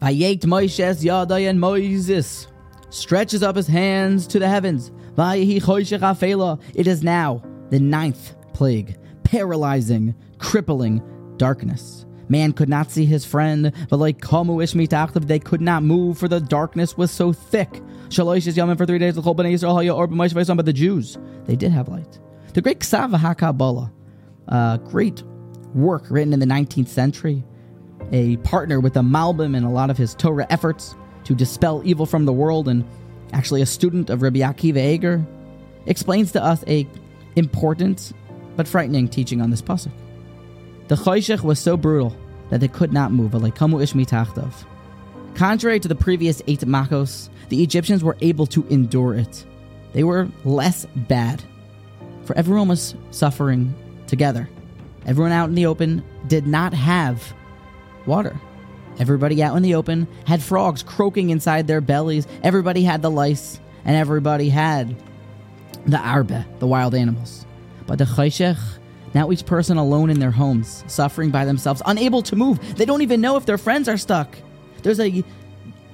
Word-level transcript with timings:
Vayet 0.00 0.40
Moshes 0.40 1.04
Yadai 1.04 1.48
and 1.48 1.60
Moses 1.60 2.46
stretches 2.88 3.42
up 3.42 3.56
his 3.56 3.66
hands 3.66 4.26
to 4.28 4.38
the 4.38 4.48
heavens. 4.48 4.90
It 5.18 6.86
is 6.86 7.02
now 7.02 7.42
the 7.68 7.78
ninth 7.78 8.34
plague, 8.54 8.96
paralyzing, 9.24 10.14
crippling 10.38 11.02
darkness. 11.36 12.06
Man 12.30 12.52
could 12.52 12.68
not 12.68 12.90
see 12.90 13.04
his 13.04 13.24
friend, 13.24 13.72
but 13.90 13.98
like 13.98 14.20
Kamu 14.20 14.62
Ish 14.62 14.74
mitachtav, 14.74 15.26
they 15.26 15.40
could 15.40 15.60
not 15.60 15.82
move, 15.82 16.16
for 16.16 16.28
the 16.28 16.40
darkness 16.40 16.96
was 16.96 17.10
so 17.10 17.32
thick. 17.32 17.82
Shalosh 18.08 18.46
is 18.46 18.56
yamin 18.56 18.78
for 18.78 18.86
three 18.86 18.98
days. 18.98 19.16
The 19.16 19.22
Chol 19.22 19.36
Bnei 19.36 19.52
Yisrael 19.52 19.74
Haya 19.74 19.94
Or 19.94 20.06
B'Moshe 20.06 20.32
Vaysom, 20.32 20.56
but 20.56 20.64
the 20.64 20.72
Jews, 20.72 21.18
they 21.44 21.56
did 21.56 21.72
have 21.72 21.88
light. 21.88 22.20
The 22.54 22.62
great 22.62 22.80
Ksav 22.80 23.14
V'hakabolah, 23.16 23.90
uh, 24.48 24.76
great 24.78 25.22
work 25.74 26.06
written 26.08 26.32
in 26.32 26.38
the 26.40 26.46
19th 26.46 26.88
century, 26.88 27.44
a 28.12 28.36
partner 28.38 28.80
with 28.80 28.94
the 28.94 29.02
Malbim 29.02 29.56
in 29.56 29.64
a 29.64 29.70
lot 29.70 29.90
of 29.90 29.96
his 29.96 30.14
Torah 30.14 30.46
efforts 30.50 30.94
to 31.24 31.34
dispel 31.34 31.82
evil 31.84 32.06
from 32.06 32.24
the 32.24 32.32
world, 32.32 32.68
and 32.68 32.84
actually 33.32 33.62
a 33.62 33.66
student 33.66 34.10
of 34.10 34.22
Rabbi 34.22 34.40
Akiva 34.40 34.94
Eger, 34.94 35.24
explains 35.86 36.32
to 36.32 36.42
us 36.42 36.64
a 36.66 36.86
important 37.36 38.12
but 38.56 38.66
frightening 38.66 39.08
teaching 39.08 39.40
on 39.40 39.50
this 39.50 39.62
pasuk. 39.62 39.92
The 40.88 40.96
Choshech 40.96 41.42
was 41.42 41.58
so 41.58 41.76
brutal 41.76 42.16
that 42.50 42.60
they 42.60 42.68
could 42.68 42.92
not 42.92 43.12
move. 43.12 43.32
Contrary 45.34 45.80
to 45.80 45.88
the 45.88 45.94
previous 45.94 46.42
eight 46.48 46.60
Makos, 46.60 47.28
the 47.48 47.62
Egyptians 47.62 48.02
were 48.02 48.16
able 48.20 48.46
to 48.48 48.66
endure 48.68 49.14
it. 49.14 49.46
They 49.92 50.04
were 50.04 50.28
less 50.44 50.86
bad, 51.08 51.42
for 52.24 52.36
everyone 52.36 52.68
was 52.68 52.94
suffering 53.12 53.72
together. 54.06 54.48
Everyone 55.06 55.32
out 55.32 55.48
in 55.48 55.54
the 55.54 55.66
open 55.66 56.02
did 56.26 56.46
not 56.46 56.74
have 56.74 57.32
water. 58.10 58.38
Everybody 58.98 59.42
out 59.42 59.56
in 59.56 59.62
the 59.62 59.76
open 59.76 60.06
had 60.26 60.42
frogs 60.42 60.82
croaking 60.82 61.30
inside 61.30 61.66
their 61.66 61.80
bellies. 61.80 62.26
Everybody 62.42 62.82
had 62.82 63.00
the 63.00 63.10
lice, 63.10 63.58
and 63.84 63.96
everybody 63.96 64.50
had 64.50 64.94
the 65.86 65.98
arbe, 65.98 66.44
the 66.58 66.66
wild 66.66 66.94
animals. 66.94 67.46
But 67.86 67.98
the 67.98 68.04
chayshech, 68.04 68.58
now 69.14 69.30
each 69.30 69.46
person 69.46 69.78
alone 69.78 70.10
in 70.10 70.20
their 70.20 70.30
homes, 70.30 70.84
suffering 70.86 71.30
by 71.30 71.44
themselves, 71.44 71.80
unable 71.86 72.20
to 72.22 72.36
move. 72.36 72.76
They 72.76 72.84
don't 72.84 73.00
even 73.00 73.20
know 73.20 73.36
if 73.36 73.46
their 73.46 73.56
friends 73.58 73.88
are 73.88 73.96
stuck. 73.96 74.36
There's 74.82 75.00
a 75.00 75.24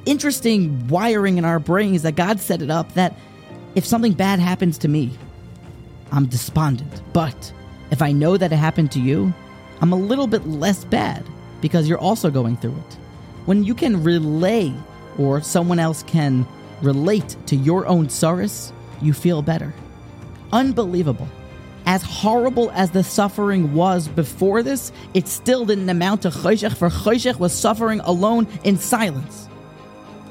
interesting 0.06 0.89
wiring 0.89 1.39
in 1.39 1.44
our 1.44 1.59
brains 1.59 2.03
that 2.03 2.17
God 2.17 2.41
set 2.41 2.62
it 2.62 2.70
up 2.70 2.92
that 2.94 3.14
if 3.75 3.84
something 3.84 4.12
bad 4.12 4.41
happens 4.41 4.78
to 4.78 4.89
me, 4.89 5.12
I'm 6.12 6.27
despondent. 6.27 7.03
But 7.12 7.53
if 7.91 8.03
I 8.03 8.12
know 8.12 8.37
that 8.37 8.53
it 8.53 8.56
happened 8.56 8.91
to 8.92 9.00
you, 9.00 9.33
I'm 9.81 9.92
a 9.92 9.97
little 9.97 10.27
bit 10.27 10.47
less 10.47 10.84
bad 10.84 11.25
because 11.67 11.89
you're 11.89 11.98
also 11.98 12.31
going 12.31 12.56
through 12.56 12.77
it. 12.77 12.95
When 13.47 13.64
you 13.64 13.75
can 13.75 14.05
relay 14.05 14.72
or 15.19 15.41
someone 15.41 15.81
else 15.81 16.05
can 16.05 16.47
relate 16.81 17.36
to 17.47 17.56
your 17.56 17.89
own 17.89 18.09
sorrows, 18.09 18.72
you 19.03 19.12
feel 19.12 19.42
better. 19.42 19.75
Unbelievable. 20.53 21.27
As 21.84 22.05
horrible 22.05 22.70
as 22.70 22.92
the 22.92 23.03
suffering 23.03 23.75
was 23.75 24.06
before 24.06 24.62
this, 24.62 24.92
it 25.12 25.27
still 25.27 25.67
didn't 25.67 25.89
amount 25.89 26.22
to 26.22 26.28
Choshech, 26.28 26.77
for 26.77 26.89
Choshech 26.89 27.41
was 27.41 27.53
suffering 27.53 27.98
alone 27.98 28.47
in 28.62 28.78
silence. 28.78 29.48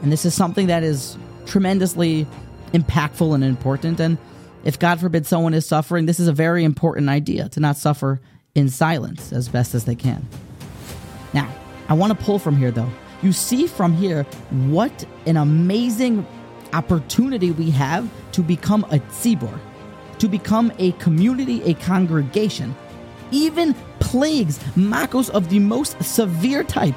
And 0.02 0.14
this 0.14 0.24
is 0.24 0.34
something 0.34 0.68
that 0.68 0.84
is 0.84 1.18
tremendously 1.46 2.26
impactful 2.72 3.36
and 3.36 3.44
important. 3.44 4.00
And 4.00 4.18
if 4.64 4.80
God 4.80 5.02
forbid 5.02 5.26
someone 5.26 5.54
is 5.54 5.66
suffering, 5.66 6.06
this 6.06 6.22
is 6.22 6.30
a 6.30 6.34
very 6.34 6.64
important 6.64 7.10
idea 7.10 7.50
to 7.50 7.60
not 7.60 7.76
suffer 7.76 8.22
in 8.54 8.70
silence 8.70 9.34
as 9.34 9.50
best 9.50 9.76
as 9.76 9.84
they 9.84 9.96
can. 9.96 10.26
Now, 11.36 11.54
I 11.90 11.94
want 11.94 12.18
to 12.18 12.26
pull 12.26 12.40
from 12.40 12.56
here 12.56 12.72
though. 12.72 12.90
You 13.22 13.34
see 13.34 13.68
from 13.68 13.94
here 13.94 14.24
what 14.70 15.06
an 15.26 15.36
amazing 15.36 16.26
opportunity 16.72 17.52
we 17.52 17.70
have 17.72 18.10
to 18.32 18.42
become 18.42 18.86
a 18.86 19.00
tzibor, 19.00 19.60
to 20.20 20.28
become 20.30 20.72
a 20.80 20.94
community, 20.94 21.62
a 21.64 21.74
congregation. 21.74 22.74
Even 23.32 23.76
plagues, 24.00 24.60
makos 24.76 25.30
of 25.30 25.50
the 25.50 25.60
most 25.60 26.02
severe 26.02 26.64
type, 26.64 26.96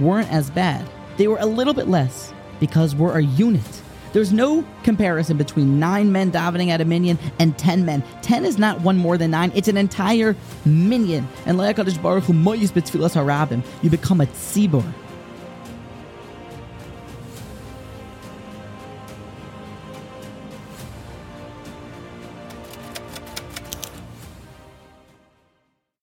weren't 0.00 0.30
as 0.32 0.50
bad. 0.50 0.84
They 1.16 1.28
were 1.28 1.38
a 1.38 1.46
little 1.46 1.74
bit 1.74 1.86
less 1.86 2.34
because 2.58 2.96
we're 2.96 3.18
a 3.18 3.22
unit. 3.22 3.82
There's 4.14 4.32
no 4.32 4.64
comparison 4.84 5.36
between 5.36 5.80
nine 5.80 6.12
men 6.12 6.30
davening 6.30 6.68
at 6.68 6.80
a 6.80 6.84
minyan 6.84 7.18
and 7.40 7.58
ten 7.58 7.84
men. 7.84 8.04
Ten 8.22 8.44
is 8.44 8.58
not 8.58 8.80
one 8.80 8.96
more 8.96 9.18
than 9.18 9.32
nine; 9.32 9.50
it's 9.56 9.66
an 9.66 9.76
entire 9.76 10.36
minyan. 10.64 11.26
And 11.46 11.58
Baruch 11.58 12.22
Hu 12.22 12.32
moyis 12.32 12.72
harabim. 12.72 13.64
You 13.82 13.90
become 13.90 14.20
a 14.20 14.26
tzibor. 14.26 14.84